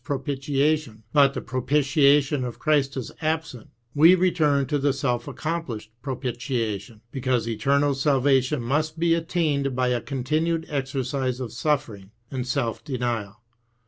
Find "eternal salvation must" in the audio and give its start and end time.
7.47-8.97